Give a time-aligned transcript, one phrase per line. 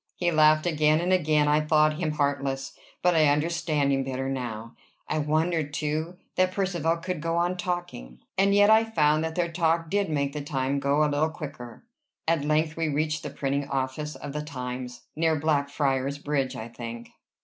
[0.15, 4.73] He laughed again, and again I thought him heartless; but I understand him better now.
[5.07, 9.51] I wondered, too, that Percivale could go on talking, and yet I found that their
[9.51, 11.83] talk did make the time go a little quicker.
[12.27, 17.11] At length we reached the printing office of "The Times," near Blackfriars' Bridge, I think.